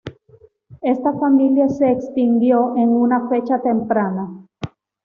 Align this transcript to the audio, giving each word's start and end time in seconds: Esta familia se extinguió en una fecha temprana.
Esta 0.81 1.13
familia 1.13 1.69
se 1.69 1.91
extinguió 1.91 2.75
en 2.75 2.89
una 2.89 3.29
fecha 3.29 3.61
temprana. 3.61 4.47